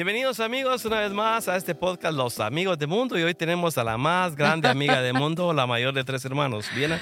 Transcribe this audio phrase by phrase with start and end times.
[0.00, 3.76] Bienvenidos amigos una vez más a este podcast Los Amigos del Mundo y hoy tenemos
[3.76, 6.64] a la más grande amiga del mundo, la mayor de tres hermanos.
[6.74, 6.98] ¿Bien?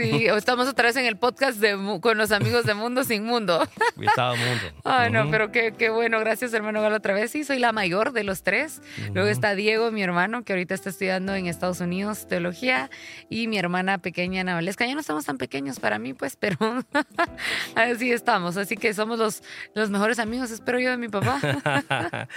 [0.00, 3.68] Sí, estamos otra vez en el podcast de, con los amigos de Mundo Sin Mundo.
[3.96, 4.64] Cuidado Mundo.
[4.84, 6.18] Ay, no, pero qué, qué, bueno.
[6.20, 7.30] Gracias, hermano Galo, otra vez.
[7.30, 8.80] Sí, soy la mayor de los tres.
[9.12, 12.88] Luego está Diego, mi hermano, que ahorita está estudiando en Estados Unidos teología.
[13.28, 14.86] Y mi hermana pequeña, Ana Valesca.
[14.86, 16.56] Ya no estamos tan pequeños para mí, pues, pero
[17.74, 18.56] así estamos.
[18.56, 19.42] Así que somos los,
[19.74, 21.40] los mejores amigos, espero yo, de mi papá.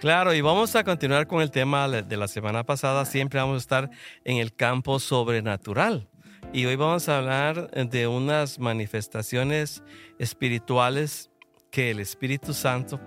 [0.00, 3.06] claro, y vamos a continuar con el tema de la semana pasada.
[3.06, 3.90] Siempre vamos a estar
[4.24, 6.08] en el campo sobrenatural.
[6.56, 9.82] Y hoy vamos a hablar de unas manifestaciones
[10.18, 11.30] espirituales
[11.70, 13.00] que el Espíritu Santo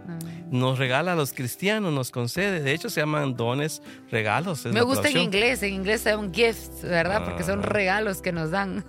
[0.52, 2.62] nos regala a los cristianos, nos concede.
[2.62, 4.66] De hecho, se llaman dones, regalos.
[4.66, 7.24] Me gusta en inglés, en inglés son gifts, ¿verdad?
[7.26, 7.68] Porque son ah.
[7.68, 8.86] regalos que nos dan.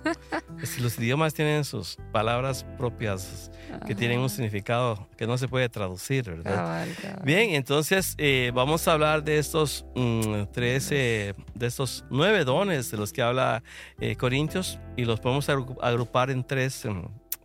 [0.79, 3.51] los idiomas tienen sus palabras propias
[3.87, 6.85] que tienen un significado que no se puede traducir, ¿verdad?
[7.23, 13.13] Bien, entonces eh, vamos a hablar de estos mm, de estos nueve dones de los
[13.13, 13.63] que habla
[13.99, 16.85] eh, Corintios y los podemos agrupar en tres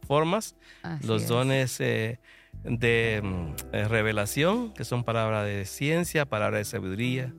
[0.06, 0.56] formas.
[1.02, 2.20] los dones eh,
[2.64, 3.54] de mm,
[3.88, 7.34] revelación, que son palabras de ciencia, palabras de sabiduría,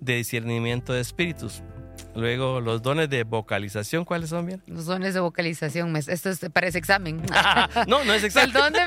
[0.00, 1.62] de discernimiento de espíritus.
[2.14, 4.62] Luego, los dones de vocalización, ¿cuáles son bien?
[4.66, 7.22] Los dones de vocalización, esto es, parece examen.
[7.86, 8.48] no, no es examen.
[8.48, 8.80] el, don de,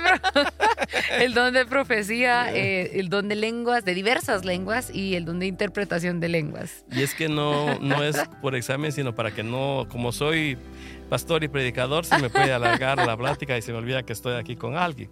[1.23, 5.39] el don de profecía, eh, el don de lenguas, de diversas lenguas y el don
[5.39, 6.85] de interpretación de lenguas.
[6.91, 10.57] Y es que no, no es por examen, sino para que no, como soy
[11.09, 14.35] pastor y predicador, se me puede alargar la plática y se me olvida que estoy
[14.35, 15.09] aquí con alguien.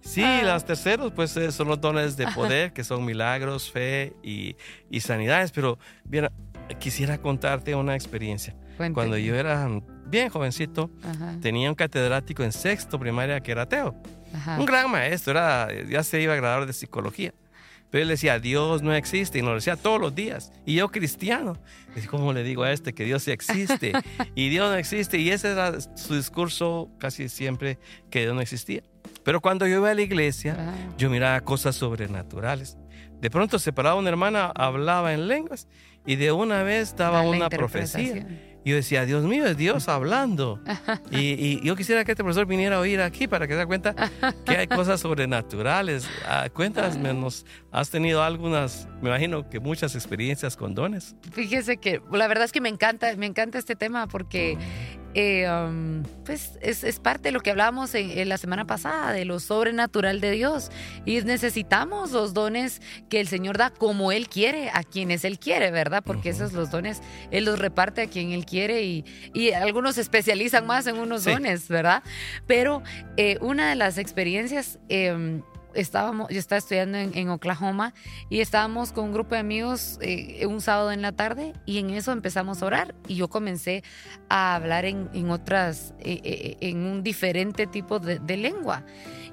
[0.00, 0.42] Sí, ah.
[0.42, 4.56] las terceros, pues eh, son los dones de poder, que son milagros, fe y,
[4.90, 6.28] y sanidades, pero bien,
[6.78, 8.54] quisiera contarte una experiencia.
[8.94, 9.68] Cuando yo era
[10.06, 10.90] bien jovencito,
[11.40, 13.94] tenía un catedrático en sexto primaria que era ateo.
[14.58, 17.32] Un gran maestro, era, ya se iba a graduar de psicología.
[17.90, 20.52] Pero él decía, Dios no existe, y nos lo decía todos los días.
[20.66, 21.56] Y yo cristiano,
[22.10, 23.92] ¿cómo le digo a este que Dios existe?
[24.34, 25.18] y Dios no existe.
[25.18, 27.78] Y ese era su discurso casi siempre,
[28.10, 28.82] que Dios no existía.
[29.24, 32.76] Pero cuando yo iba a la iglesia, yo miraba cosas sobrenaturales.
[33.22, 35.66] De pronto se paraba una hermana, hablaba en lenguas
[36.08, 38.26] y de una vez daba una profecía.
[38.68, 40.60] Y yo decía, Dios mío, es Dios hablando.
[41.10, 43.94] y, yo quisiera que este profesor viniera a oír aquí para que se dé cuenta
[44.44, 46.06] que hay cosas sobrenaturales.
[46.26, 51.16] Ah, cuéntanos, ¿nos has tenido algunas, me imagino que muchas experiencias con dones?
[51.32, 54.58] Fíjese que la verdad es que me encanta, me encanta este tema porque
[55.14, 59.40] eh, um, pues es, parte de lo que hablábamos en, la semana pasada, de lo
[59.40, 60.70] sobrenatural de Dios.
[61.06, 65.70] Y necesitamos los dones que el Señor da como Él quiere, a quienes Él quiere,
[65.70, 66.02] ¿verdad?
[66.04, 70.66] Porque esos los dones, Él los reparte a quien Él quiere y, algunos se especializan
[70.66, 72.02] más en unos dones, ¿verdad?
[72.46, 72.82] Pero
[73.16, 74.78] eh, una de las experiencias...
[74.88, 75.42] Em,
[75.74, 77.94] estábamos, yo estaba estudiando en, Oklahoma
[78.30, 81.90] y estábamos con un grupo de amigos eh, un sábado en la tarde y en
[81.90, 83.82] eso empezamos a orar y yo comencé
[84.28, 88.84] a hablar en, otras, eh, eh, en un diferente tipo de, lengua.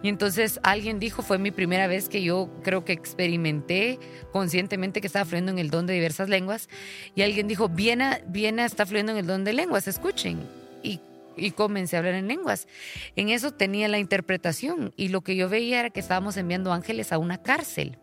[0.01, 3.99] Y entonces alguien dijo, fue mi primera vez que yo creo que experimenté
[4.31, 6.69] conscientemente que estaba fluyendo en el don de diversas lenguas.
[7.15, 10.47] Y alguien dijo, Viena, Viena está fluyendo en el don de lenguas, escuchen.
[10.83, 10.99] Y
[11.37, 12.67] y comencé a hablar en lenguas.
[13.15, 17.11] En eso tenía la interpretación y lo que yo veía era que estábamos enviando ángeles
[17.11, 17.97] a una cárcel.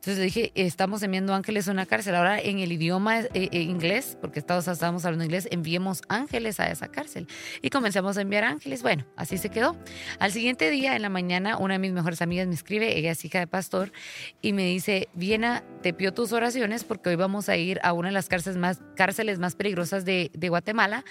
[0.00, 2.14] Entonces dije, estamos enviando ángeles a una cárcel.
[2.14, 6.70] Ahora en el idioma eh, eh, inglés, porque todos estábamos hablando inglés, enviemos ángeles a
[6.70, 7.26] esa cárcel.
[7.60, 8.80] Y comenzamos a enviar ángeles.
[8.80, 9.76] Bueno, así se quedó.
[10.18, 13.22] Al siguiente día, en la mañana, una de mis mejores amigas me escribe, ella es
[13.26, 13.92] hija de pastor,
[14.40, 18.08] y me dice, Viena, te pido tus oraciones porque hoy vamos a ir a una
[18.08, 21.04] de las cárceles más, cárceles más peligrosas de, de Guatemala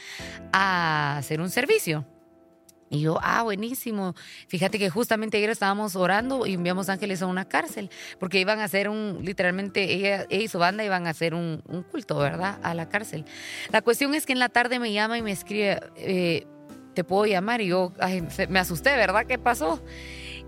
[0.51, 2.07] a hacer un servicio.
[2.89, 4.15] Y yo, ah, buenísimo.
[4.47, 7.89] Fíjate que justamente ayer estábamos orando y enviamos ángeles a una cárcel,
[8.19, 11.61] porque iban a hacer un, literalmente, ella, y su banda iban a hacer un,
[11.91, 12.59] culto, ¿verdad?
[12.63, 13.25] A la cárcel.
[13.71, 16.47] La cuestión es que en la tarde me llama y me escribe, eh,
[16.93, 17.61] ¿te puedo llamar?
[17.61, 17.93] Y yo
[18.49, 19.25] me asusté, ¿verdad?
[19.27, 19.81] ¿Qué pasó?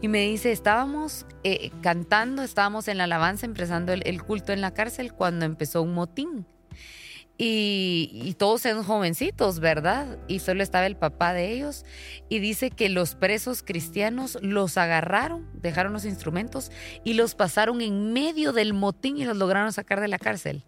[0.01, 4.73] Y me dice, estábamos eh, cantando, estábamos en la alabanza, empezando el culto en la
[4.73, 6.47] cárcel, cuando empezó un motín.
[7.43, 10.19] Y, todos eran jovencitos, ¿verdad?
[10.27, 11.85] Y solo estaba el papá de ellos.
[12.29, 16.71] Y dice que los presos cristianos los agarraron, dejaron los instrumentos
[17.03, 20.63] y los pasaron en medio del motín y los lograron sacar de la cárcel.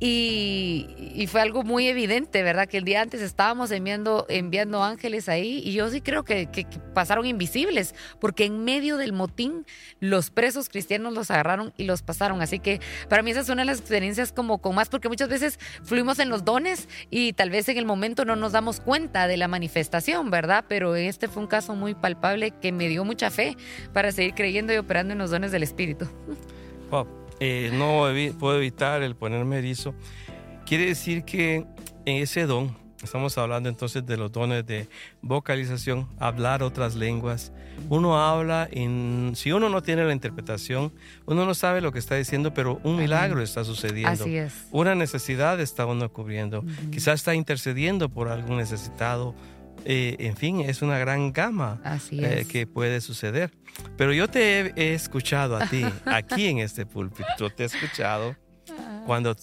[0.00, 2.68] Y, fue algo muy evidente, ¿verdad?
[2.68, 6.48] Que el día antes estábamos enviando, enviando ángeles ahí y yo sí creo que,
[6.94, 9.66] pasaron invisibles, porque en medio del motín
[10.00, 12.40] los presos cristianos los agarraron y los pasaron.
[12.40, 15.28] Así que para mí esa es una de las experiencias como con más, porque muchas
[15.28, 19.26] veces fluimos en los dones y tal vez en el momento no nos damos cuenta
[19.26, 20.64] de la manifestación, ¿verdad?
[20.68, 23.56] Pero este fue un caso muy palpable que me dio mucha fe
[23.92, 26.08] para seguir creyendo y operando en los dones del Espíritu.
[26.90, 27.06] Oh,
[27.40, 28.06] eh, no
[28.38, 29.94] puedo evitar el ponerme erizo.
[30.66, 31.64] Quiere decir que
[32.04, 34.88] en ese don, estamos hablando entonces de los dones de
[35.22, 37.52] vocalización, hablar otras lenguas.
[37.88, 40.92] Uno habla, en, si uno no tiene la interpretación,
[41.26, 44.24] uno no sabe lo que está diciendo, pero un milagro está sucediendo.
[44.24, 44.66] Así es.
[44.72, 46.64] Una necesidad está uno cubriendo.
[46.90, 49.34] Quizás está intercediendo por algún necesitado.
[49.84, 51.80] Eh, en fin, es una gran gama
[52.10, 53.52] eh, que puede suceder.
[53.96, 58.36] Pero yo te he, escuchado a ti, aquí en este púlpito, te he escuchado
[59.06, 59.34] cuando,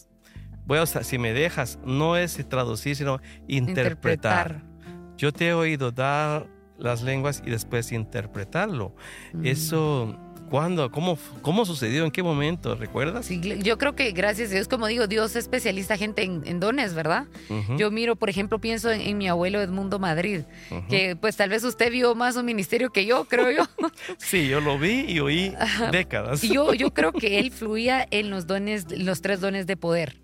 [0.65, 4.63] bueno, si me dejas, no es traducir, sino interpretar.
[5.17, 6.47] Yo te he oído dar
[6.77, 8.95] las lenguas y después interpretarlo.
[9.33, 9.45] Mm.
[9.45, 10.19] Eso
[10.49, 10.91] ¿Cuándo?
[10.91, 12.05] ¿Cómo, ¿Cómo sucedió?
[12.05, 12.75] ¿En qué momento?
[12.75, 13.25] ¿Recuerdas?
[13.25, 16.93] Sí, yo creo que gracias a Dios, como digo, Dios es especialista gente en, dones,
[16.93, 17.25] ¿verdad?
[17.77, 20.41] Yo miro, por ejemplo, pienso en, mi abuelo Edmundo Madrid,
[20.89, 23.63] que pues tal vez usted vio más un ministerio que yo, creo yo.
[24.17, 25.53] sí, yo lo vi y oí
[25.91, 26.41] décadas.
[26.41, 30.17] yo, yo creo que él fluía en los dones, los tres dones de poder.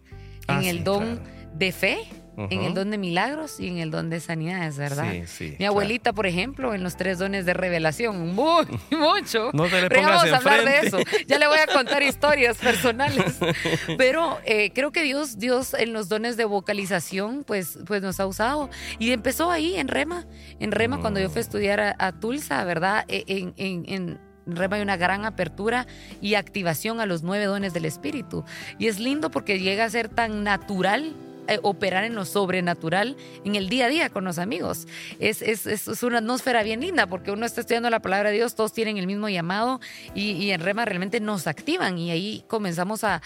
[0.48, 1.22] En ah, el don
[1.54, 2.00] de fe,
[2.38, 5.12] en el don de milagros y en el don de sanidades, ¿verdad?
[5.12, 5.56] Sí, sí.
[5.60, 9.52] Mi abuelita, por ejemplo, en los tres dones de revelación, muy, mucho.
[9.54, 11.00] No te le pongas vamos a hablar de eso.
[11.28, 13.38] Ya le voy a contar historias personales.
[13.98, 18.28] Pero eh, creo que Dios, Dios en los dones de vocalización, pues, pues nos ha
[18.28, 18.70] usado.
[18.98, 20.26] Y empezó ahí en Rema,
[20.60, 23.06] en Rema cuando yo fui a estudiar a, Tulsa, ¿verdad?
[23.08, 25.86] E, en, en, en Rema hay una gran apertura
[26.22, 28.44] y activación a los nueve dones del Espíritu.
[28.80, 31.16] Y es lindo porque llega a ser tan natural
[31.48, 34.88] eh, operar en lo sobrenatural en el día a día con los amigos.
[35.20, 38.56] Es, es, es, una atmósfera bien linda porque uno está estudiando la palabra de Dios,
[38.56, 39.80] todos tienen el mismo llamado
[40.16, 43.22] y, y en Rema realmente nos activan y ahí comenzamos a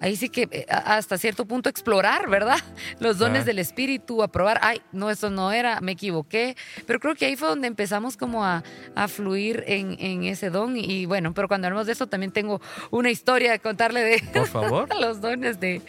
[0.00, 2.58] ahí sí que eh, hasta cierto punto explorar, ¿verdad?
[3.00, 6.56] Los dones del espíritu, a probar, ay, no, eso no era, me equivoqué.
[6.86, 8.62] Pero creo que ahí fue donde empezamos como a,
[9.08, 10.76] fluir en, ese don.
[10.76, 12.60] Y, bueno, pero cuando hablamos de eso también tengo
[12.90, 14.88] una historia de contarle de Por favor.
[15.00, 15.82] los dones de,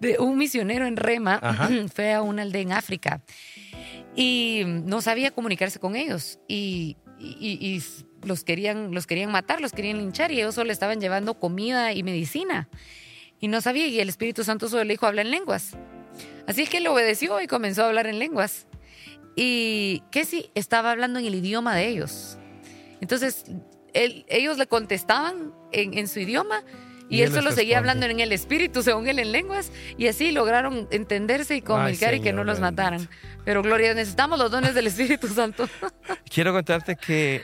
[0.00, 1.40] ¿De, un misionero en Rema.
[1.94, 3.20] Fue a una aldea en África
[4.14, 6.38] y no sabía comunicarse con ellos.
[6.48, 7.82] y, y,
[8.22, 12.02] los querían, los querían matar, los querían linchar y ellos solo estaban llevando comida y
[12.02, 12.68] medicina
[13.40, 15.76] y no sabía y el Espíritu Santo solo le dijo habla en lenguas.
[16.46, 18.66] Así que él obedeció y comenzó a hablar en lenguas.
[19.34, 22.38] Y si estaba hablando en el idioma de ellos.
[23.00, 23.44] Entonces
[23.92, 26.62] ellos le contestaban en, su idioma
[27.08, 30.88] y, él, solo seguía hablando en el espíritu, según él, en lenguas, y así lograron
[30.90, 33.08] entenderse y comunicar y que no los mataran.
[33.44, 35.68] Pero Gloria, necesitamos los dones del Espíritu Santo.
[36.30, 37.42] Quiero contarte que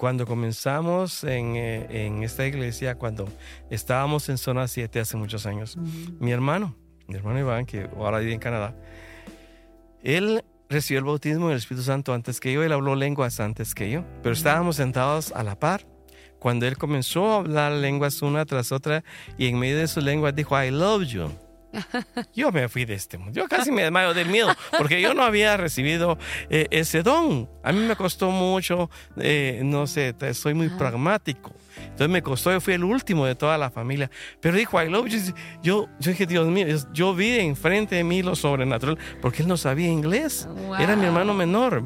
[0.00, 3.28] cuando comenzamos en, eh, en, esta iglesia, cuando
[3.68, 5.76] estábamos en zona 7 hace muchos años,
[6.18, 6.74] mi hermano,
[7.06, 8.74] mi hermano Iván, que ahora vive en Canadá,
[10.02, 13.90] él recibió el bautismo del Espíritu Santo antes que yo, él habló lenguas antes que
[13.90, 15.86] yo, pero estábamos sentados a la par.
[16.38, 19.04] Cuando él comenzó a hablar lenguas una tras otra
[19.36, 21.28] y en medio de su lengua dijo, I love you.
[22.34, 23.32] Yo me fui de este mundo.
[23.32, 26.18] Yo casi me desmayo del miedo porque yo no había recibido
[26.48, 27.48] eh, ese don.
[27.62, 31.54] A mí me costó mucho, eh, no sé, soy muy pragmático.
[31.82, 34.10] Entonces me costó, yo fui el último de toda la familia.
[34.40, 35.18] Pero dijo, I love you.
[35.62, 39.56] Yo, yo dije, Dios mío, yo vi enfrente de mí lo sobrenatural porque él no
[39.56, 40.48] sabía inglés.
[40.78, 41.82] Era mi hermano menor.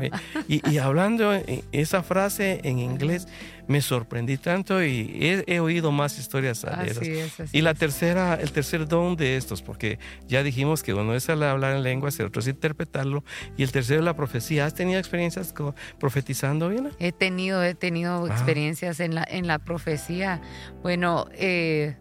[0.49, 1.33] y, y hablando
[1.73, 3.29] esa frase en inglés,
[3.67, 7.55] me sorprendí tanto y he, oído más historias de esas.
[7.55, 11.77] y la tercera, el tercer don de estos, porque ya dijimos que uno es hablar
[11.77, 13.25] en lenguas, el otro es interpretarlo,
[13.57, 14.67] y el tercero es la profecía.
[14.67, 15.55] ¿Has tenido experiencias
[15.99, 16.91] profetizando, bien?
[16.99, 18.29] He tenido, he tenido ah.
[18.29, 20.41] experiencias en la, en la profecía.
[20.83, 21.97] Bueno, eh,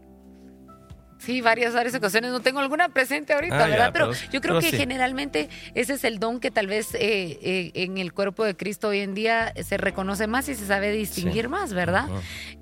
[1.25, 2.31] Sí, varias, varias ocasiones.
[2.31, 3.89] No tengo alguna presente ahorita, ah, ¿verdad?
[3.93, 7.97] pero, yo creo que generalmente ese es el don que tal vez eh, eh, en
[7.97, 11.73] el cuerpo de Cristo hoy en día se reconoce más y se sabe distinguir más,
[11.73, 12.09] ¿verdad?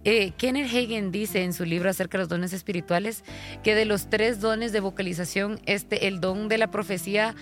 [0.03, 3.23] Eh, Kenneth Hagen dice en su libro acerca de los dones espirituales
[3.63, 7.35] que de los tres dones de vocalización, este, el don de la profecía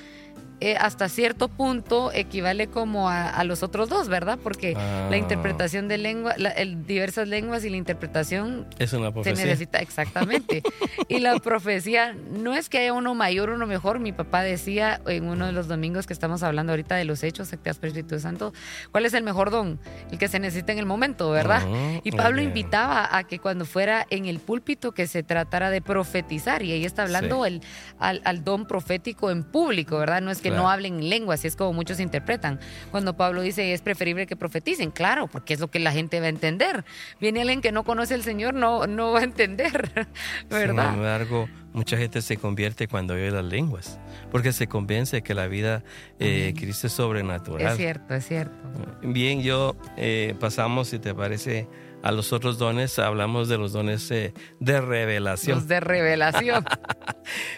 [0.62, 4.38] eh, hasta cierto punto equivale como a, los otros dos, ¿verdad?
[4.44, 5.18] Porque la ah.
[5.18, 9.38] interpretación de lengua, el, diversas lenguas y la interpretación es una profecía.
[9.38, 10.62] se necesita exactamente.
[11.10, 14.00] y la profecía no es que haya uno mayor, uno mejor.
[14.00, 17.52] Mi papá decía en uno de los domingos que estamos hablando ahorita de los hechos,
[17.52, 18.54] activas por Espíritu Santo,
[18.92, 19.80] ¿cuál es el mejor don?
[20.12, 21.64] El que se necesita en el momento, ¿verdad?
[21.66, 25.82] Ah, y Pablo invitaba a que cuando fuera en el púlpito que se tratara de
[25.82, 27.62] profetizar y ahí está hablando el,
[27.98, 30.22] al, al don profético en público, ¿verdad?
[30.22, 32.60] No es que no hablen lenguas, y es como muchos interpretan.
[32.92, 36.28] Cuando Pablo dice es preferible que profeticen, claro, porque es lo que la gente va
[36.28, 36.86] a entender.
[37.20, 40.08] Viene alguien que no conoce al Señor, no, no va a entender,
[40.50, 40.99] ¿verdad?
[41.00, 43.98] Sin embargo, mucha gente se convierte cuando oye las lenguas,
[44.32, 45.82] porque se convence que la vida
[46.20, 47.72] eh, Cristo es sobrenatural.
[47.72, 48.54] Es cierto, es cierto.
[49.02, 51.70] Bien, yo eh, pasamos, si te parece,
[52.04, 55.60] a los otros dones, hablamos de los dones eh, de revelación.
[55.60, 56.66] Los de revelación.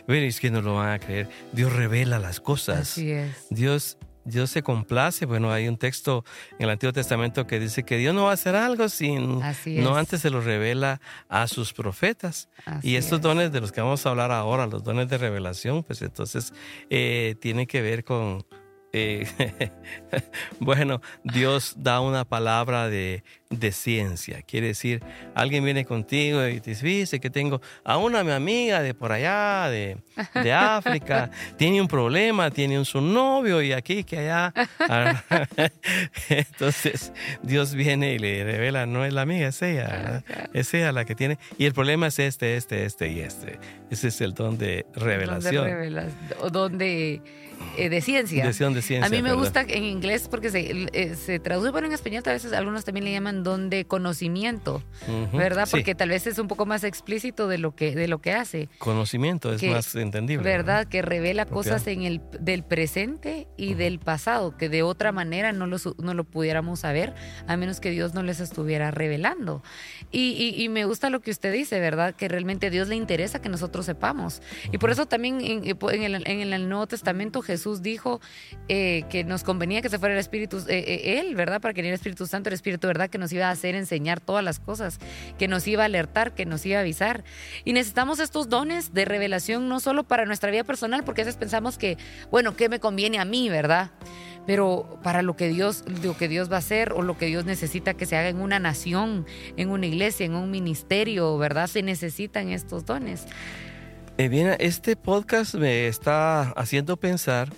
[0.05, 1.29] Bueno, es que no lo van a creer.
[1.53, 2.79] Dios revela las cosas.
[2.79, 3.47] Así es.
[3.49, 5.25] Dios, Dios se complace.
[5.25, 6.23] Bueno, hay un texto
[6.57, 9.49] en el Antiguo Testamento que dice que Dios no va a hacer algo sin no
[9.49, 9.97] es.
[9.97, 12.49] antes se lo revela a sus profetas.
[12.65, 13.23] Así y estos es.
[13.23, 16.53] dones de los que vamos a hablar ahora, los dones de revelación, pues entonces
[16.89, 18.45] eh, tienen que ver con,
[18.93, 19.25] eh,
[20.59, 24.41] bueno, Dios da una palabra de, de ciencia.
[24.41, 25.01] Quiere decir,
[25.33, 29.69] alguien viene contigo y te dice, que tengo a una mi amiga de por allá,
[29.69, 29.97] de,
[30.43, 34.53] de África, tiene un problema, tiene un su novio y aquí que allá.
[36.29, 40.23] Entonces Dios viene y le revela, no es la amiga, es ella, ¿verdad?
[40.53, 41.37] es ella la que tiene.
[41.57, 43.59] Y el problema es este, este, este y este.
[43.89, 45.65] Ese es el don de revelación.
[45.65, 47.21] Don de, don de,
[47.77, 48.43] eh, de ciencia.
[48.81, 49.37] De ciencia, A mí me ¿verdad?
[49.37, 53.05] gusta en inglés porque se, eh, se traduce, bueno, en español a veces algunos también
[53.05, 55.65] le llaman don de conocimiento, Ujú, ¿verdad?
[55.65, 55.71] sí.
[55.71, 58.69] Porque tal vez es un poco más explícito de lo que, de lo que hace.
[58.77, 60.43] Conocimiento es que- más entendible.
[60.43, 60.87] ¿Verdad?
[60.87, 65.67] Que revela cosas en el, del presente y del pasado, que de otra manera no
[65.67, 67.13] lo, no lo pudiéramos saber,
[67.47, 69.63] a menos que Dios no les estuviera revelando.
[70.11, 72.15] Y, y- y me gusta lo que usted dice, ¿verdad?
[72.15, 74.41] Que realmente a Dios le interesa que nosotros sepamos.
[74.71, 78.19] Y por eso también en, en el, en el Nuevo Testamento Jesús dijo
[78.73, 81.59] eh, que nos convenía que se fuera el Espíritu, eh, eh, Él, ¿verdad?
[81.59, 83.09] Para que el Espíritu Santo, el Espíritu, ¿verdad?
[83.09, 84.97] Que nos iba a hacer enseñar todas las cosas,
[85.37, 87.25] que nos iba a alertar, que nos iba a avisar.
[87.65, 91.37] Y necesitamos estos dones de revelación no solo para nuestra vida personal, porque a veces
[91.37, 91.97] pensamos que,
[92.31, 93.91] bueno, ¿qué me conviene a mí, verdad?
[94.47, 97.43] Pero para lo que Dios, lo que Dios va a hacer o lo que Dios
[97.43, 99.25] necesita que se haga en una nación,
[99.57, 101.67] en una iglesia, en un ministerio, ¿verdad?
[101.67, 103.25] Se necesitan estos dones.
[104.17, 107.49] Eh, bien, este podcast me está haciendo pensar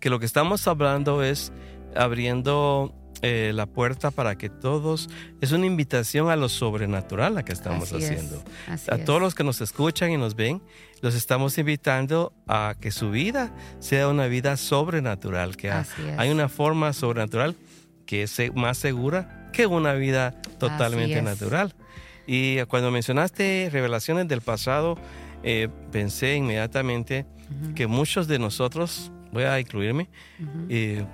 [0.00, 1.52] que lo que estamos hablando es
[1.94, 5.08] abriendo eh, la puerta para que todos,
[5.40, 8.42] es una invitación a lo sobrenatural la que estamos Así haciendo.
[8.68, 9.04] A es.
[9.04, 10.62] todos los que nos escuchan y nos ven,
[11.00, 15.86] los estamos invitando a que su vida sea una vida sobrenatural, que ha-
[16.18, 17.56] hay una forma sobrenatural
[18.04, 21.74] que es más segura que una vida totalmente natural.
[22.26, 24.98] Y cuando mencionaste revelaciones del pasado,
[25.42, 27.24] eh, pensé inmediatamente
[27.74, 30.08] que muchos de nosotros, voy a incluirme,
[30.68, 31.04] eh,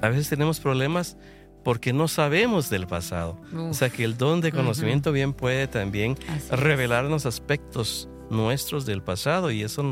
[0.00, 1.16] a veces tenemos problemas
[1.64, 3.38] porque no sabemos del pasado.
[3.54, 6.58] O Uf, sea que el don de conocimiento bien puede también así es.
[6.58, 9.82] revelarnos aspectos nuestros del pasado y eso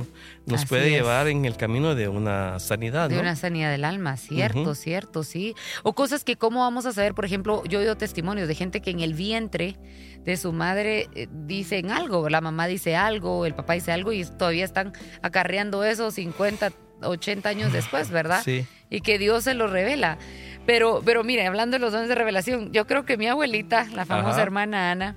[0.47, 0.93] nos Así puede es.
[0.93, 3.21] llevar en el camino de una sanidad, De ¿no?
[3.21, 5.55] una sanidad del alma, cierto, cierto, sí.
[5.83, 8.81] O cosas que cómo vamos a saber, por ejemplo, yo he oído testimonios de gente
[8.81, 9.77] que en el vientre
[10.25, 14.25] de su madre eh, dicen algo, la mamá dice algo, el papá dice algo y
[14.25, 14.93] todavía están
[15.23, 18.43] acarreando eso 50, 80 años después, ¿verdad?
[18.45, 18.67] Sí.
[18.91, 20.19] Y que Dios se lo revela.
[20.67, 24.05] Pero, pero mire, hablando de los dones de revelación, yo creo que mi abuelita, la
[24.05, 24.43] famosa Ajá.
[24.43, 25.17] hermana Ana,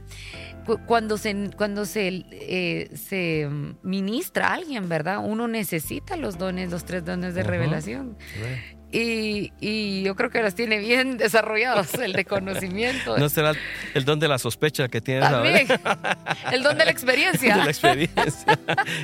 [0.66, 3.50] cu- cuando se, cuando se, eh, se
[3.84, 5.20] ministra a alguien, ¿verdad?
[5.24, 8.18] Uno necesita los dones, los tres dones de revelación.
[8.96, 13.18] Y, y yo creo que los tiene bien desarrollados, el de conocimiento.
[13.18, 13.54] ¿No será
[13.96, 15.44] el don de la sospecha que tienes ahora?
[15.66, 15.68] También.
[16.52, 17.56] El don de la experiencia.
[17.58, 18.60] de la experiencia.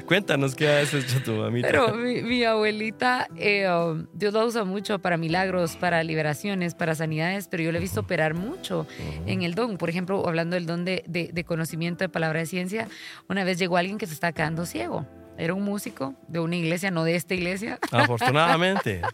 [0.06, 1.68] Cuéntanos qué has hecho tu mamita.
[1.68, 6.94] Pero mi, mi abuelita, eh, um, Dios la usa mucho para milagros, para liberaciones, para
[6.94, 8.86] sanidades, pero yo le he visto operar mucho
[9.26, 9.78] en el don.
[9.80, 12.88] Por ejemplo, hablando del don de, de- de conocimiento de palabra de ciencia,
[13.28, 15.08] una vez llegó alguien que se estaba quedando ciego.
[15.40, 17.80] Era un músico de una iglesia, no de esta iglesia.
[17.92, 19.02] Afortunadamente.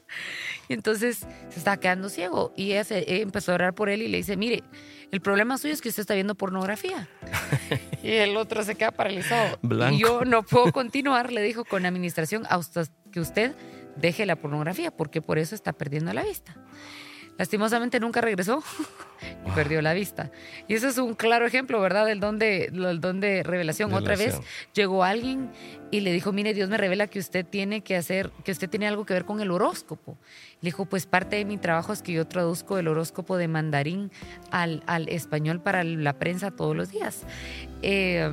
[0.67, 2.51] Y entonces se estaba quedando ciego.
[2.55, 4.63] Y ella se- ella empezó a orar por él y le dice, mire,
[5.12, 7.08] el problema suyo es que usted está viendo pornografía.
[8.03, 9.60] y el otro se queda paralizado.
[9.62, 9.94] Blanco.
[9.96, 13.53] Y yo no puedo continuar, le dijo, con administración, hasta que usted
[13.96, 16.55] deje la pornografía, porque por eso está perdiendo la vista.
[17.38, 18.63] Lastimosamente nunca regresó
[19.46, 20.32] y perdió la vista.
[20.68, 22.06] Y eso es un claro ejemplo, ¿verdad?
[22.06, 23.94] Del don de, del don de revelación.
[23.94, 24.40] Otra vez
[24.74, 25.50] llegó alguien
[25.92, 28.88] y le dijo, mire, Dios me revela que usted tiene que hacer, que usted tiene
[28.88, 30.18] algo que ver con el horóscopo.
[30.62, 34.12] Le dijo, pues parte de mi trabajo es que yo traduzco el horóscopo de mandarín
[34.52, 37.24] al, al español para la prensa todos los días.
[37.82, 38.28] Eh,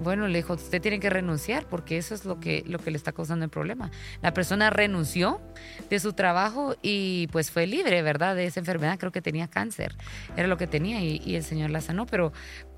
[0.00, 2.96] bueno, le dijo, usted tiene que renunciar porque eso es lo que, lo que le
[2.96, 3.90] está causando el problema.
[4.20, 5.40] La persona renunció
[5.88, 8.36] de su trabajo y pues fue libre, ¿verdad?
[8.36, 9.96] De esa enfermedad, creo que tenía cáncer,
[10.36, 12.32] era lo que tenía y, y el Señor la sanó, pero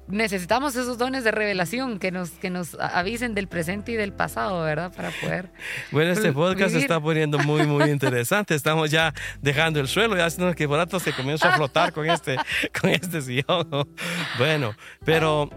[0.06, 4.62] necesitamos esos dones de revelación que nos, que nos avisen del presente y del pasado,
[4.62, 4.92] ¿verdad?
[4.94, 5.50] Para poder...
[5.90, 6.82] Bueno, este podcast se vivir.
[6.82, 8.54] está poniendo muy, muy interesante.
[8.54, 12.08] Estamos ya dejando el suelo, ya haciendo que por rato se comienza a flotar con
[12.08, 12.36] este,
[12.80, 13.88] con este sillón.
[14.38, 14.74] Bueno,
[15.04, 15.50] pero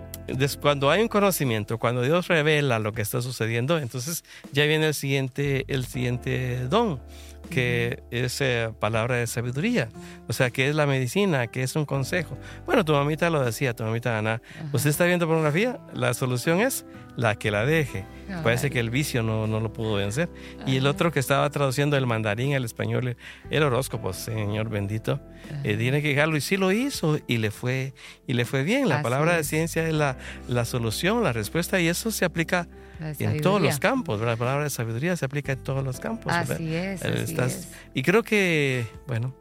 [0.61, 4.93] cuando hay un conocimiento, cuando Dios revela lo que está sucediendo, entonces ya viene el
[4.93, 6.99] siguiente, el siguiente don.
[7.49, 9.89] Que es eh, palabra de sabiduría,
[10.27, 12.37] o sea, que es la medicina, que es un consejo.
[12.65, 14.41] Bueno, tu mamita lo decía, tu mamita Ana,
[14.73, 15.79] ¿usted está viendo pornografía?
[15.93, 16.85] La solución es
[17.15, 18.05] la que la deje.
[18.43, 20.29] Parece que el vicio no, no lo pudo vencer.
[20.65, 23.17] Y el otro que estaba traduciendo el mandarín al español,
[23.49, 25.19] el horóscopo, Señor bendito,
[25.63, 27.93] eh, tiene que dejarlo y sí lo hizo y le fue,
[28.27, 28.87] y le fue bien.
[28.87, 32.67] La palabra de ciencia es la, la solución, la respuesta y eso se aplica
[32.99, 36.31] en todos los campos, la palabra de sabiduría se aplica en todos los campos.
[36.33, 39.35] Así es, así Y creo que, bueno,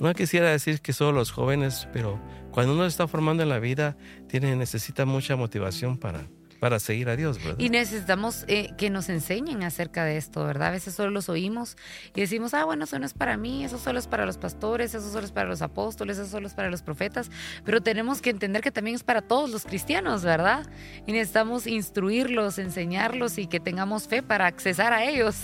[0.00, 2.20] no quisiera decir que solo los jóvenes, pero
[2.50, 3.96] cuando uno está formando en la vida,
[4.28, 6.28] tiene, necesita mucha motivación para,
[6.60, 7.58] para seguir a Dios, ¿verdad?
[7.58, 10.68] Y necesitamos eh, que nos enseñen acerca de esto, ¿verdad?
[10.68, 11.76] A veces solo los oímos
[12.14, 14.94] y decimos, ah, bueno, eso no es para mí, eso solo es para los pastores,
[14.94, 17.30] eso solo es para los apóstoles, eso solo es para los profetas,
[17.64, 20.66] pero tenemos que entender que también es para todos los cristianos, ¿verdad?
[21.06, 25.36] Y necesitamos instruirlos, enseñarlos y que tengamos fe para accesar a ellos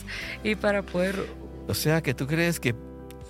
[0.42, 1.16] y para poder...
[1.66, 2.74] O sea, que tú crees que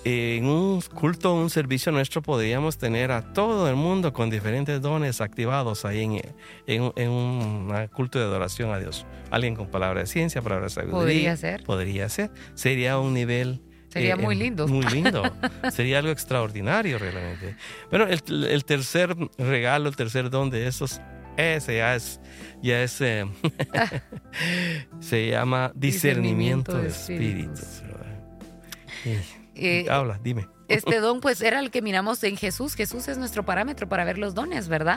[0.05, 5.21] en un culto, un servicio nuestro, podríamos tener a todo el mundo con diferentes dones
[5.21, 6.03] activados ahí
[6.67, 9.07] en, en, un culto de adoración a Dios.
[9.31, 11.01] Alguien con palabra de ciencia, palabra de sabiduría.
[11.01, 11.65] Podría ser.
[11.65, 12.31] Podría ser.
[12.55, 13.63] Sería un nivel
[13.95, 14.67] Sería eh, muy lindo.
[14.67, 15.23] Muy lindo.
[15.73, 17.57] Sería algo extraordinario realmente.
[17.91, 21.01] Bueno, el, tercer regalo, el tercer don de esos,
[21.37, 22.21] ese ya es,
[22.61, 23.25] ya es, eh,
[25.01, 27.83] se llama discernimiento, de espíritus.
[29.55, 30.49] Eh, Habla, dime.
[30.69, 32.75] Este don pues era el que miramos en Jesús.
[32.75, 34.97] Jesús es nuestro parámetro para ver los dones, ¿verdad?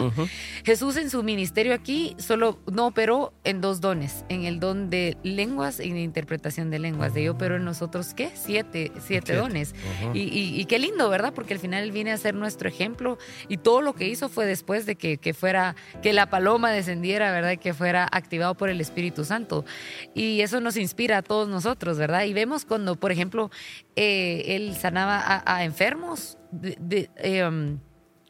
[0.63, 5.17] Jesús en su ministerio aquí solo no operó en dos dones, en el don de
[5.23, 7.13] lenguas y de interpretación de lenguas.
[7.13, 8.31] De ello, pero en nosotros, ¿qué?
[8.33, 9.73] Siete, siete, dones.
[10.13, 11.33] y, qué lindo, ¿verdad?
[11.33, 14.45] Porque al final él viene a ser nuestro ejemplo y todo lo que hizo fue
[14.45, 17.51] después de que, fuera, que la paloma descendiera, ¿verdad?
[17.51, 19.65] Y que fuera activado por el Espíritu Santo.
[20.13, 22.23] Y eso nos inspira a todos nosotros, ¿verdad?
[22.23, 23.49] Y vemos cuando, por ejemplo,
[23.97, 26.37] eh, él sanaba a enfermos.
[26.51, 27.79] De, em,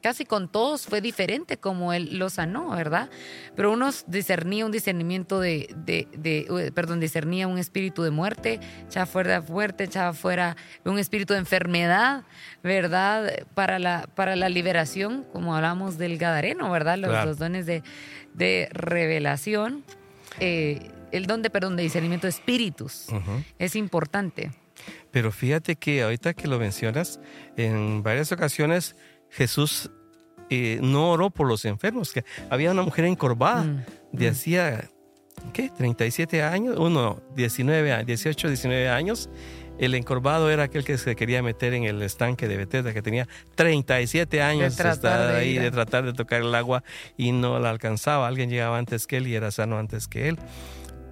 [0.02, 3.10] casi con todos fue diferente como él lo sanó, ¿verdad?
[3.54, 9.42] Pero unos discernía un discernimiento de, de, perdón, discernía un espíritu de muerte, echaba fuera
[9.42, 12.24] fuerte, echaba fuera un espíritu de enfermedad,
[12.64, 13.46] ¿verdad?
[13.54, 16.98] Para la, para la liberación, como hablamos del Gadareno, ¿verdad?
[16.98, 19.84] Los, dones de, revelación,
[20.40, 23.08] eh, el don de, perdón, de discernimiento de espíritus,
[23.60, 24.52] es importante.
[25.12, 27.20] Pero fíjate que ahorita que lo mencionas,
[27.56, 28.96] en varias ocasiones
[29.30, 29.92] Jesús
[30.50, 34.32] eh, no oró por los enfermos, que había una mujer encorvada mm, de mm.
[34.32, 34.90] hacía,
[35.54, 35.70] ¿qué?
[35.76, 39.30] 37 años, uno, 19, 18, 19 años.
[39.78, 43.28] El encorvado era aquel que se quería meter en el estanque de Bethesda, que tenía
[43.56, 46.84] 37 años de estar ahí, de tratar de tocar el agua
[47.16, 48.28] y no la alcanzaba.
[48.28, 50.40] Alguien llegaba antes que él y era sano antes que él.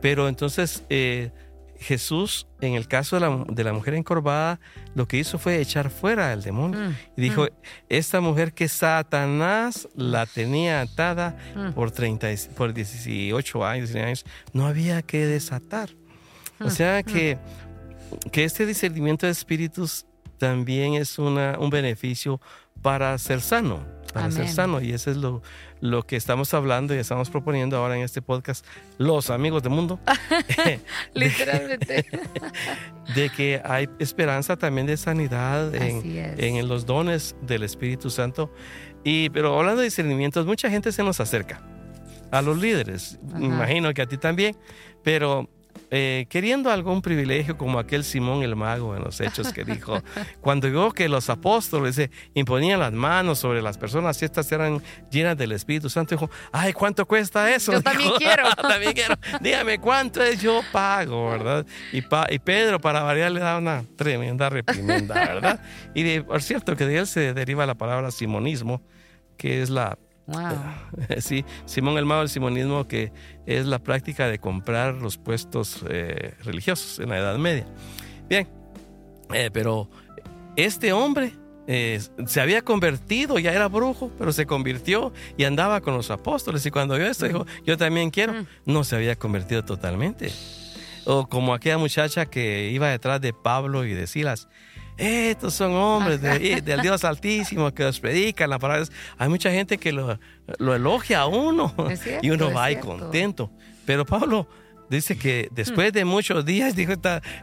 [0.01, 1.31] Pero entonces eh,
[1.79, 4.59] Jesús, en el caso de la, mujer encorvada,
[4.95, 6.79] lo que hizo fue echar fuera al demonio.
[6.79, 7.47] Mm, y dijo, mm.
[7.89, 11.71] esta mujer que Satanás la tenía atada mm.
[11.73, 15.89] por, 30, por 18 años, 19 años, no había que desatar.
[16.59, 17.37] O sea que,
[18.31, 20.05] que este discernimiento de espíritus
[20.37, 22.39] también es una, un beneficio
[22.85, 24.79] para ser sano para ser sano.
[24.79, 25.41] Y eso es lo,
[25.81, 28.65] lo que estamos hablando y estamos proponiendo ahora en este podcast,
[28.99, 29.99] los amigos del mundo.
[31.13, 32.05] Literalmente.
[33.13, 36.01] De, que hay esperanza también de sanidad en,
[36.37, 38.53] en, los dones del Espíritu Santo.
[39.03, 41.61] Y, pero hablando de discernimientos, mucha gente se nos acerca
[42.31, 43.19] a los líderes.
[43.37, 44.55] Imagino que a ti también.
[45.03, 45.49] Pero
[45.97, 50.03] eh, queriendo algún privilegio como aquel Simón el mago en los hechos que dijo,
[50.41, 54.81] cuando vio que los apóstoles se imponían las manos sobre las personas y estas eran
[55.09, 57.71] llenas del Espíritu Santo, dijo, ay, ¿cuánto cuesta eso?
[57.71, 58.43] Yo también quiero.
[58.61, 59.15] también quiero.
[59.39, 60.41] Dígame, ¿cuánto es?
[60.41, 61.65] Yo pago, ¿verdad?
[61.93, 65.61] Y, y Pedro, para variar, le da una tremenda reprimenda, ¿verdad?
[65.93, 68.81] Y por cierto, que de él se deriva la palabra simonismo,
[69.37, 69.97] que es la
[71.19, 73.11] Sí, Simón el Mago del Simonismo, que
[73.45, 77.67] es la práctica de comprar los puestos eh, religiosos en la Edad Media.
[78.27, 78.47] Bien,
[79.33, 79.89] eh, pero
[80.55, 81.33] este hombre
[81.67, 86.65] eh, se había convertido, ya era brujo, pero se convirtió y andaba con los apóstoles.
[86.65, 88.33] Y cuando vio esto, dijo: Yo también quiero.
[88.33, 88.47] Mm.
[88.65, 90.31] No se había convertido totalmente.
[91.05, 94.47] O como aquella muchacha que iba detrás de Pablo y de Silas
[94.97, 98.85] estos son hombres del Dios Altísimo que os predican la palabra.
[99.17, 100.17] Hay mucha gente que lo,
[100.59, 101.73] elogia a uno
[102.21, 103.51] y uno va ahí contento.
[103.85, 104.47] Pero Pablo
[104.89, 106.93] dice que después de muchos días dijo,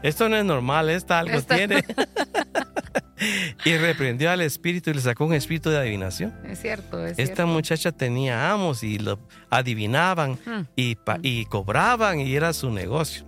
[0.01, 1.83] esto no es normal, esta algo tiene.
[3.65, 6.33] y reprendió al espíritu y le sacó un espíritu de adivinación.
[6.45, 10.61] Es cierto, es Esta muchacha tenía amos y lo adivinaban hmm.
[10.75, 13.25] y, y cobraban y era su negocio.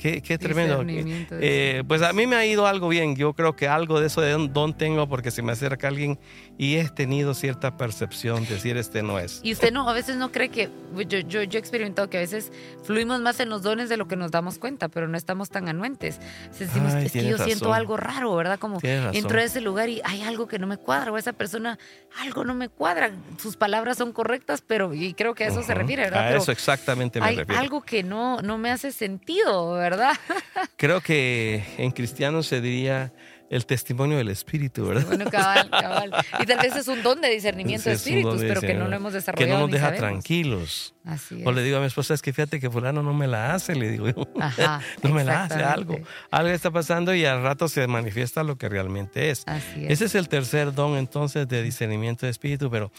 [0.00, 0.82] Qué, qué tremendo.
[0.88, 3.16] Eh, pues a mí me ha ido algo bien.
[3.16, 6.18] Yo creo que algo de eso de don, tengo porque se me acerca alguien
[6.56, 9.40] y he tenido cierta percepción de decir este no es.
[9.42, 10.70] Y usted no, a veces no cree que,
[11.06, 12.50] yo, yo, yo he experimentado que a veces
[12.82, 15.68] fluimos más en los dones de lo que nos damos cuenta, pero no estamos tan
[15.68, 16.18] anuentes.
[16.58, 18.58] Decimos, es que yo siento algo raro, ¿verdad?
[18.58, 21.78] Como entro a ese lugar y hay algo que no me cuadra o esa persona,
[22.18, 23.10] algo no me cuadra.
[23.36, 26.28] Sus palabras son correctas, pero, y creo que a eso se refiere, ¿verdad?
[26.28, 27.60] A eso exactamente me hay refiero.
[27.60, 29.89] algo que no, no me hace sentido, ¿verdad?
[29.90, 30.12] ¿Verdad?
[30.76, 33.12] Creo que en cristiano se diría
[33.50, 35.04] el testimonio del espíritu, ¿verdad?
[35.06, 36.12] Bueno, cabal, cabal.
[36.38, 39.12] Y tal vez es un don de discernimiento de espíritus, pero que no lo hemos
[39.12, 39.44] desarrollado.
[39.44, 40.94] Que no nos deja tranquilos.
[41.04, 43.52] Así O le digo a mi esposa, es que fíjate que fulano no me la
[43.52, 44.06] hace, le digo
[44.40, 45.98] Ajá, no me la hace algo.
[46.30, 49.42] Algo está pasando y al rato se manifiesta lo que realmente es.
[49.46, 49.90] Así es.
[49.90, 52.92] Ese es el tercer don entonces de discernimiento de espíritu, pero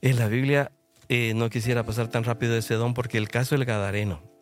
[0.00, 0.70] en la Biblia
[1.08, 4.35] eh, no quisiera pasar tan rápido ese don porque el caso del Gadareno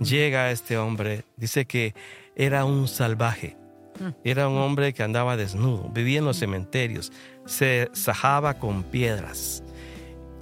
[0.00, 1.94] Llega este hombre, dice que
[2.34, 3.56] era un salvaje,
[4.00, 4.08] mm.
[4.24, 7.12] era un hombre que andaba desnudo, vivía en los cementerios,
[7.46, 9.62] se sajaba con piedras,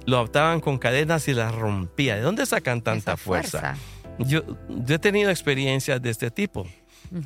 [0.05, 2.15] lo ataban con cadenas y las rompía.
[2.15, 3.75] ¿De dónde sacan tanta fuerza?
[4.19, 4.41] Yo,
[4.87, 6.65] he tenido experiencias de este tipo.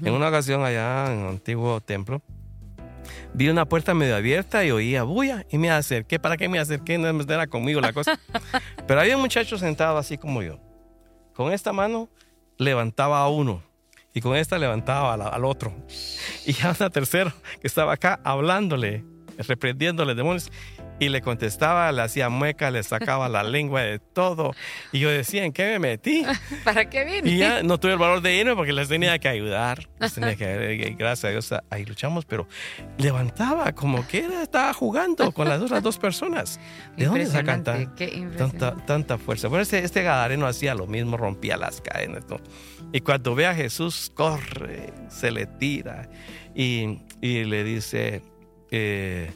[0.03, 2.21] En una ocasión allá en el antiguo templo,
[3.33, 6.19] vi una puerta medio abierta y oía bulla y me acerqué.
[6.19, 6.97] ¿Para qué me acerqué?
[6.97, 8.19] No era conmigo la cosa.
[8.87, 10.59] Pero había un muchacho sentado así como yo.
[11.33, 12.09] Con esta mano
[12.57, 13.63] levantaba a uno
[14.13, 15.73] y con esta levantaba al, otro.
[16.45, 19.05] Y ya una tercera que estaba acá hablándole,
[19.37, 20.51] reprendiéndole demonios
[21.01, 24.53] y le contestaba, le hacía mueca, le sacaba la lengua de todo.
[24.91, 26.23] Y yo decía, ¿en qué me metí?
[26.63, 27.27] ¿Para qué vine?
[27.27, 29.89] Y ya no tuve el valor de irme porque les tenía que ayudar.
[29.99, 32.47] Les tenía que, eh, gracias a Dios, ahí luchamos, pero
[32.99, 36.59] levantaba como que era, estaba jugando con las otras dos personas.
[36.95, 39.47] ¿De dónde sacan tanta, tanta, fuerza?
[39.47, 42.25] Bueno, este, este gadareno hacía lo mismo, rompía las cadenas.
[42.93, 46.07] Y cuando ve a Jesús, corre, se le tira
[46.53, 48.21] y, y le dice,
[48.69, 49.31] eh,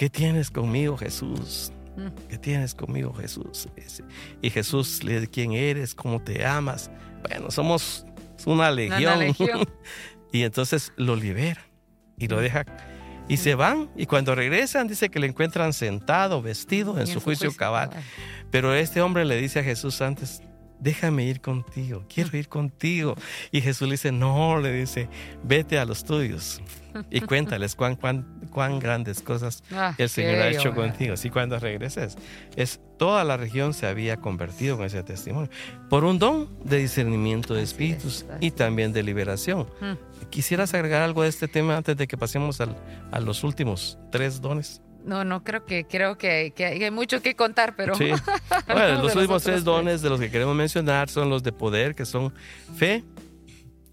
[0.00, 1.72] ¿qué tienes conmigo, Jesús?
[1.94, 2.26] Mm.
[2.30, 3.68] ¿Qué tienes conmigo, Jesús?
[4.40, 5.94] Y Jesús le dice, ¿quién eres?
[5.94, 6.90] ¿Cómo te amas?
[7.28, 8.06] Bueno, somos
[8.46, 9.36] una legión.
[10.32, 11.60] y entonces lo libera
[12.16, 12.40] y lo mm.
[12.40, 12.64] deja.
[13.28, 17.54] Y se van y cuando regresan dice que le encuentran sentado, vestido en, su, juicio,
[17.54, 17.90] cabal.
[18.50, 20.42] Pero este hombre le dice a Jesús antes,
[20.80, 23.14] déjame ir contigo, quiero ir contigo.
[23.52, 25.08] Y Jesús le dice, no, le dice,
[25.42, 26.60] vete a los tuyos
[27.10, 31.14] y cuéntales cuán, cuán, cuán grandes cosas ah, el Señor ha hecho contigo.
[31.14, 32.16] Así cuando regreses,
[32.56, 35.50] es, toda la región se había convertido con ese testimonio
[35.88, 39.68] por un don de discernimiento de espíritus y también de liberación.
[39.80, 40.26] Mm.
[40.30, 42.76] ¿Quisieras agregar algo de este tema antes de que pasemos al,
[43.10, 44.82] a los últimos tres dones?
[45.04, 48.10] No, no creo que creo que, hay mucho que contar, pero sí.
[48.66, 52.04] bueno, los últimos tres dones de los que queremos mencionar son los de poder, que
[52.04, 52.32] son
[52.76, 53.04] fe,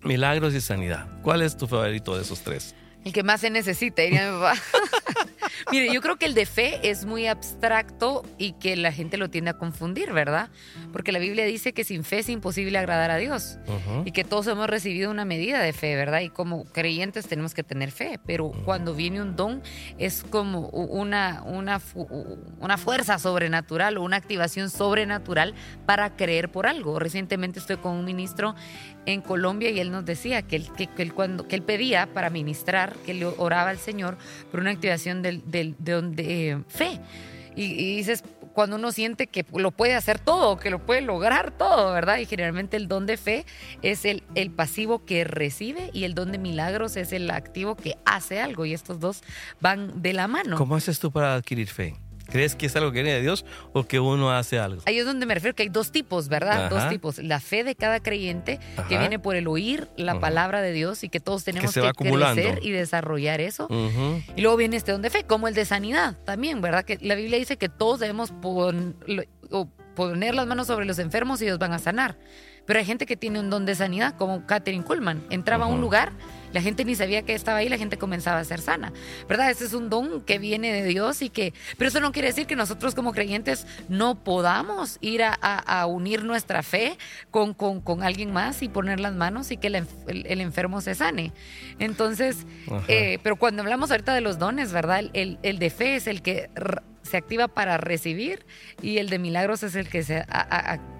[0.03, 1.07] milagros y sanidad.
[1.21, 2.75] ¿Cuál es tu favorito de esos tres?
[3.05, 4.55] El que más se necesita, diría mi papá.
[5.71, 9.29] Mire, yo creo que el de fe es muy abstracto y que la gente lo
[9.29, 10.49] tiende a confundir, ¿verdad?
[10.91, 13.57] Porque la Biblia dice que sin fe es imposible agradar a Dios
[14.05, 16.21] y que todos hemos recibido una medida de fe, ¿verdad?
[16.21, 19.61] Y como creyentes tenemos que tener fe, pero cuando viene un don
[19.97, 21.81] es como una, una,
[22.59, 25.53] una fuerza sobrenatural o una activación sobrenatural
[25.85, 26.99] para creer por algo.
[26.99, 28.55] Recientemente estoy con un ministro
[29.05, 32.29] en Colombia y él nos decía que él, que, él, cuando, que él pedía para
[32.29, 34.17] ministrar, que le oraba al Señor
[34.51, 36.99] por una activación del, del, de, eh, fe.
[37.55, 41.91] Y, dices, cuando uno siente que lo puede hacer todo, que lo puede lograr todo,
[41.91, 42.19] ¿verdad?
[42.19, 43.45] Y generalmente el don de fe
[43.81, 47.95] es el, el pasivo que recibe y el don de milagros es el activo que
[48.05, 49.23] hace algo y estos dos
[49.59, 50.55] van de la mano.
[50.55, 51.95] ¿Cómo haces tú para adquirir fe?
[52.29, 54.81] ¿Crees que es algo que viene de Dios o que uno hace algo?
[54.85, 56.69] Ahí es donde me refiero que hay dos tipos, ¿verdad?
[56.69, 57.17] Dos tipos.
[57.19, 58.59] La fe de cada creyente
[58.89, 62.59] que viene por el oír la palabra de Dios y que todos tenemos que, crecer
[62.61, 63.67] y desarrollar eso.
[64.35, 66.83] Y luego viene este don de fe, como el de sanidad también, ¿verdad?
[66.83, 68.33] Que la Biblia dice que todos debemos
[69.95, 72.17] poner las manos sobre los enfermos y ellos van a sanar.
[72.67, 75.23] Pero hay gente que tiene un don de sanidad, como Catherine Kuhlman.
[75.31, 76.11] Entraba a un lugar,
[76.51, 78.91] la gente ni sabía que estaba ahí, la gente comenzaba a ser sana.
[79.27, 79.49] ¿Verdad?
[79.49, 81.53] Ese es un don que viene de Dios y que...
[81.77, 86.61] Pero eso no quiere decir que nosotros como creyentes no podamos ir a, unir nuestra
[86.61, 86.97] fe
[87.31, 91.31] con, con, alguien más y poner las manos y que el, enfermo se sane.
[91.79, 92.45] Entonces,
[92.89, 95.03] eh, pero cuando hablamos ahorita de los dones, ¿verdad?
[95.13, 96.49] El, el de fe es el que
[97.07, 98.45] se activa para recibir
[98.81, 100.23] y el de milagros es el que se,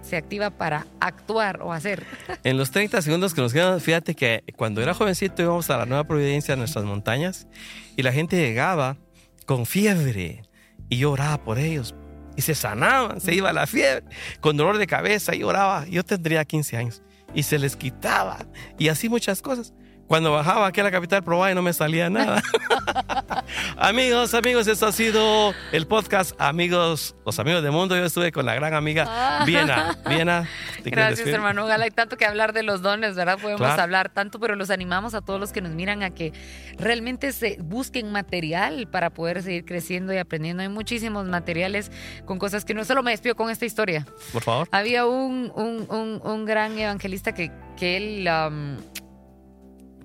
[0.02, 2.04] se activa para actuar o hacer.
[2.44, 5.86] En los 30 segundos que nos quedan, fíjate que cuando era jovencito íbamos a la
[5.86, 7.48] Nueva Providencia, a nuestras montañas,
[7.96, 8.98] y la gente llegaba
[9.46, 10.44] con fiebre
[10.90, 11.96] y yo oraba por ellos.
[12.36, 14.04] Y se sanaban, se iba la fiebre,
[14.42, 15.86] con dolor de cabeza y oraba.
[15.88, 17.02] Yo tendría 15 años
[17.34, 18.46] y se les quitaba
[18.78, 19.74] y así muchas cosas.
[20.08, 22.42] Cuando bajaba aquí a la capital probaba y no me salía nada.
[23.78, 27.96] amigos, amigos, esto ha sido el podcast Amigos, los amigos del mundo.
[27.98, 29.44] Yo estuve con la gran amiga Ah.
[29.46, 29.98] Viena.
[30.08, 30.48] Viena.
[30.84, 31.66] ¿te quieres Gracias, hermano.
[31.66, 33.38] Ojalá hay tanto que hablar de los dones, ¿verdad?
[33.38, 33.82] Podemos Claro.
[33.82, 36.32] hablar tanto, pero los animamos a todos los que nos miran a que
[36.78, 40.64] realmente se busquen material para poder seguir creciendo y aprendiendo.
[40.64, 41.92] Hay muchísimos materiales
[42.26, 44.06] con cosas que no solo me despido con esta historia.
[44.32, 44.68] Por favor.
[44.72, 48.78] Había un, un, un- un gran evangelista que, que él am,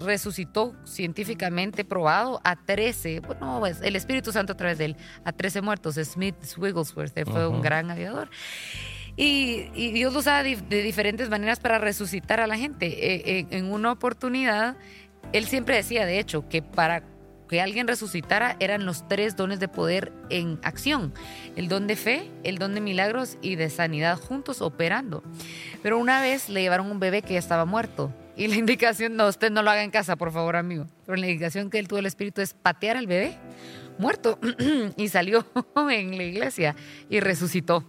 [0.05, 5.33] resucitó científicamente probado a 13, bueno, pues, el Espíritu Santo a través de él, a
[5.33, 5.95] 13 muertos.
[5.95, 8.29] Smith Wigglesworth él fue un gran aviador.
[9.17, 12.87] Y, y Dios lo usaba de diferentes maneras para resucitar a la gente.
[12.87, 14.77] Eh, eh, en una oportunidad,
[15.33, 17.05] él siempre decía, de hecho, que para
[17.53, 21.13] que alguien resucitara eran los tres dones de poder en acción.
[21.55, 25.23] El don de fe, el don de milagros y de sanidad juntos operando.
[25.83, 28.11] Pero una vez le llevaron un bebé que ya estaba muerto.
[28.37, 30.87] Y la indicación, no, usted no lo haga en casa, por favor, amigo.
[31.05, 33.39] Pero la indicación que él tuvo el espíritu es patear al bebé
[33.99, 34.39] muerto.
[34.97, 35.47] y salió
[35.91, 36.75] en la iglesia
[37.11, 37.85] y resucitó.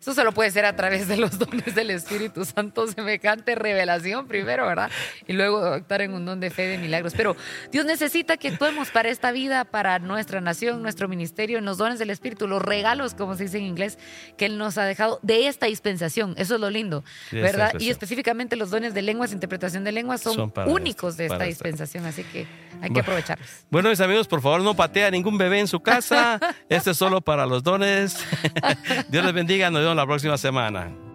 [0.00, 4.66] Eso solo puede ser a través de los dones del Espíritu Santo, semejante revelación primero,
[4.66, 4.90] ¿verdad?
[5.26, 7.12] Y luego actuar en un don de fe de milagros.
[7.14, 7.36] Pero
[7.70, 11.98] Dios necesita que actuemos para esta vida, para nuestra nación, nuestro ministerio, en los dones
[11.98, 13.98] del Espíritu, los regalos, como se dice en inglés,
[14.38, 16.34] que Él nos ha dejado de esta dispensación.
[16.38, 17.72] Eso es lo lindo, ¿verdad?
[17.78, 22.24] Y específicamente los dones de lenguas, interpretación de lenguas, son, únicos de esta dispensación, así
[22.24, 22.46] que
[22.80, 23.48] hay que aprovecharlos.
[23.70, 26.40] Bueno, mis amigos, por favor, no patea ningún bebé en su casa.
[26.70, 28.16] Este es solo para los dones.
[29.08, 29.70] Dios les bendiga.
[29.70, 31.09] Nos la próxima semana.